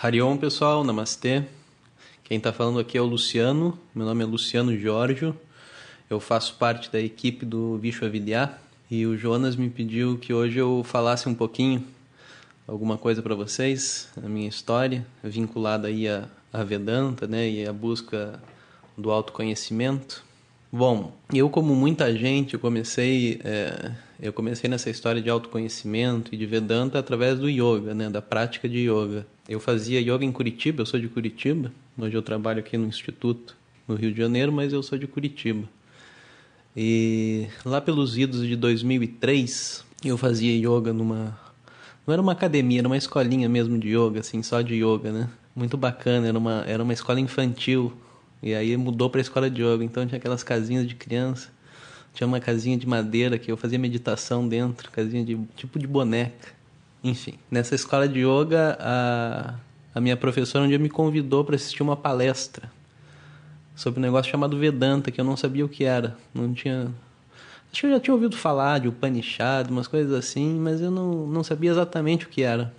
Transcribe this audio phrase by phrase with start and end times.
[0.00, 1.42] Harion, pessoal, namastê.
[2.22, 5.36] Quem está falando aqui é o Luciano, meu nome é Luciano Giorgio,
[6.08, 10.56] eu faço parte da equipe do Bicho Aviliar e o Jonas me pediu que hoje
[10.56, 11.84] eu falasse um pouquinho,
[12.64, 18.40] alguma coisa para vocês, a minha história, vinculada aí a Vedanta né, e a busca
[18.96, 20.24] do autoconhecimento.
[20.70, 23.90] Bom, eu como muita gente, eu comecei, é,
[24.20, 28.68] eu comecei nessa história de autoconhecimento e de Vedanta através do yoga, né, da prática
[28.68, 29.26] de yoga.
[29.48, 33.56] Eu fazia yoga em Curitiba, eu sou de Curitiba, hoje eu trabalho aqui no Instituto,
[33.86, 35.66] no Rio de Janeiro, mas eu sou de Curitiba.
[36.76, 41.48] E lá pelos idos de 2003, eu fazia yoga numa
[42.06, 45.30] não era uma academia, era uma escolinha mesmo de yoga, assim, só de yoga, né?
[45.56, 47.92] Muito bacana, era uma era uma escola infantil
[48.42, 49.84] e aí mudou para a escola de yoga.
[49.84, 51.50] Então tinha aquelas casinhas de criança.
[52.14, 56.52] Tinha uma casinha de madeira que eu fazia meditação dentro, casinha de tipo de boneca.
[57.02, 59.54] Enfim, nessa escola de yoga, a,
[59.94, 62.70] a minha professora um dia me convidou para assistir uma palestra
[63.74, 66.16] sobre um negócio chamado Vedanta, que eu não sabia o que era.
[66.34, 66.92] Não tinha.
[67.70, 71.26] Acho que eu já tinha ouvido falar de Upanishad, umas coisas assim, mas eu não,
[71.26, 72.72] não sabia exatamente o que era.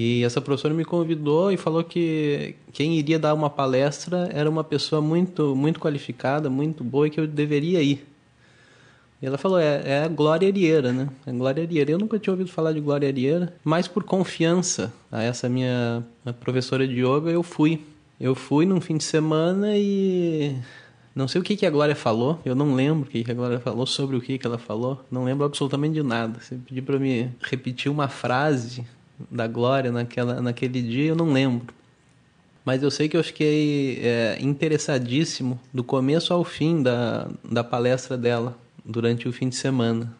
[0.00, 4.62] E essa professora me convidou e falou que quem iria dar uma palestra era uma
[4.62, 8.06] pessoa muito, muito qualificada, muito boa e que eu deveria ir.
[9.20, 11.08] E ela falou, é, é a Glória Arieira, né?
[11.26, 11.90] A Glória Arieira.
[11.90, 16.06] Eu nunca tinha ouvido falar de Glória Arieira, mas por confiança a essa minha
[16.38, 17.84] professora de yoga, eu fui.
[18.20, 20.54] Eu fui num fim de semana e
[21.12, 23.34] não sei o que, que a Glória falou, eu não lembro o que, que a
[23.34, 26.38] Glória falou, sobre o que, que ela falou, não lembro absolutamente de nada.
[26.38, 28.86] Você pediu para me repetir uma frase,
[29.30, 31.74] da Glória naquela, naquele dia, eu não lembro.
[32.64, 38.16] Mas eu sei que eu fiquei é, interessadíssimo do começo ao fim da, da palestra
[38.16, 40.14] dela, durante o fim de semana.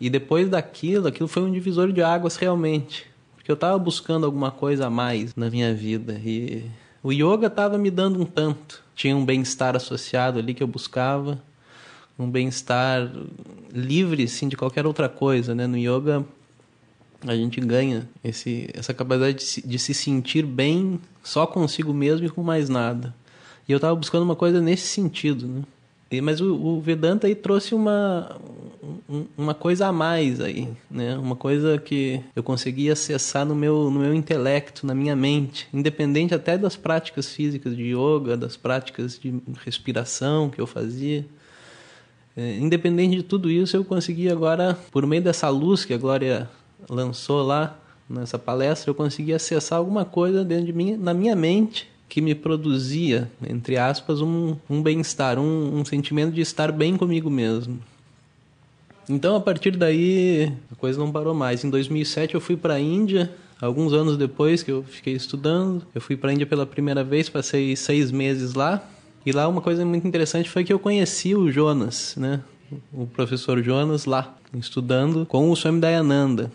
[0.00, 3.06] E depois daquilo, aquilo foi um divisor de águas realmente.
[3.36, 6.20] Porque eu estava buscando alguma coisa a mais na minha vida.
[6.24, 6.64] E
[7.02, 8.82] o yoga estava me dando um tanto.
[8.94, 11.42] Tinha um bem-estar associado ali que eu buscava.
[12.18, 13.10] Um bem-estar
[13.72, 15.66] livre, sim, de qualquer outra coisa, né?
[15.66, 16.24] No yoga
[17.26, 22.26] a gente ganha esse, essa capacidade de se, de se sentir bem só consigo mesmo
[22.26, 23.14] e com mais nada.
[23.68, 25.62] E eu estava buscando uma coisa nesse sentido, né?
[26.10, 28.36] E, mas o, o, Vedanta aí trouxe uma,
[29.36, 31.16] uma coisa a mais aí, né?
[31.16, 36.34] Uma coisa que eu conseguia acessar no meu, no meu intelecto, na minha mente, independente
[36.34, 41.24] até das práticas físicas de yoga, das práticas de respiração que eu fazia.
[42.36, 46.48] É, independente de tudo isso, eu consegui agora, por meio dessa luz que a Glória
[46.88, 47.78] lançou lá
[48.08, 52.34] nessa palestra, eu consegui acessar alguma coisa dentro de mim, na minha mente, que me
[52.34, 57.78] produzia, entre aspas, um, um bem-estar, um, um sentimento de estar bem comigo mesmo.
[59.08, 61.64] Então, a partir daí, a coisa não parou mais.
[61.64, 63.32] Em 2007, eu fui para a Índia.
[63.60, 67.28] Alguns anos depois que eu fiquei estudando, eu fui para a Índia pela primeira vez,
[67.28, 68.86] passei seis meses lá.
[69.24, 72.40] E lá uma coisa muito interessante foi que eu conheci o Jonas, né?
[72.92, 76.50] O professor Jonas lá, estudando com o Swami Dayananda.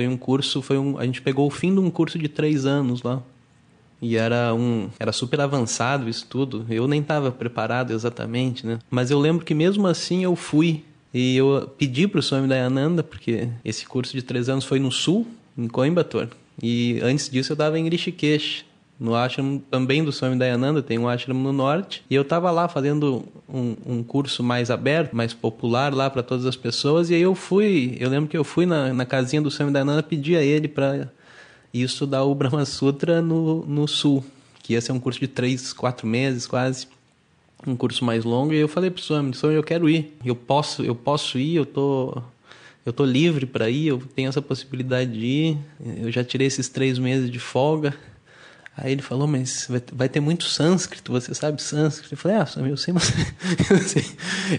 [0.00, 2.64] Foi um curso, foi um, a gente pegou o fim de um curso de três
[2.64, 3.22] anos lá.
[4.00, 6.64] E era um, era super avançado isso tudo.
[6.70, 8.78] Eu nem estava preparado exatamente, né?
[8.90, 13.02] Mas eu lembro que mesmo assim eu fui e eu pedi para o Swami Dayananda,
[13.02, 15.26] porque esse curso de três anos foi no sul,
[15.58, 16.30] em Coimbatore.
[16.62, 18.64] E antes disso eu estava em Rishikesh,
[19.00, 22.04] no ashram também do Swami Dayananda, tem um ashram no norte.
[22.10, 26.44] E eu estava lá fazendo um, um, curso mais aberto, mais popular lá para todas
[26.44, 27.08] as pessoas.
[27.08, 30.02] E aí eu fui, eu lembro que eu fui na, na casinha do Swami Dayananda
[30.02, 31.10] pedir a ele para
[31.72, 34.22] ir estudar o Brahma Sutra no, no sul,
[34.62, 36.86] que ia ser um curso de três, quatro meses quase.
[37.66, 40.14] Um curso mais longo, e eu falei pro Swami, Swami, eu quero ir.
[40.24, 42.22] Eu posso, eu posso ir, eu tô
[42.84, 45.58] eu tô livre para ir, eu tenho essa possibilidade de ir.
[46.02, 47.94] Eu já tirei esses três meses de folga.
[48.82, 52.14] Aí ele falou, mas vai, ter muito sânscrito, você sabe sânscrito?
[52.14, 53.12] Eu falei, ah, eu sei umas,
[53.70, 54.04] eu sei,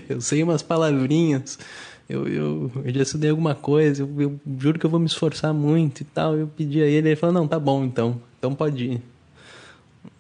[0.08, 1.58] eu sei umas palavrinhas,
[2.08, 5.52] eu, eu, eu já estudei alguma coisa, eu, eu, juro que eu vou me esforçar
[5.56, 6.38] muito e tal.
[6.38, 9.02] Eu pedi a ele, ele falou, não, tá bom então, então pode ir.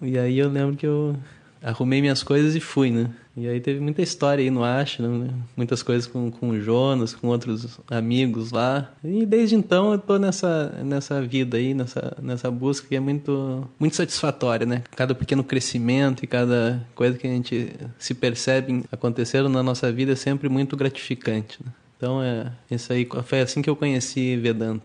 [0.01, 1.15] E aí eu lembro que eu
[1.61, 3.11] arrumei minhas coisas e fui, né?
[3.35, 5.29] E aí teve muita história aí no Ashram, né?
[5.55, 8.91] Muitas coisas com, com o Jonas, com outros amigos lá.
[9.03, 13.67] E desde então eu tô nessa, nessa vida aí, nessa, nessa busca que é muito,
[13.79, 14.83] muito satisfatória, né?
[14.95, 20.11] Cada pequeno crescimento e cada coisa que a gente se percebe acontecendo na nossa vida
[20.11, 21.71] é sempre muito gratificante, né?
[21.95, 24.83] Então é isso aí, foi assim que eu conheci Vedanta.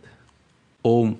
[0.82, 1.19] Ou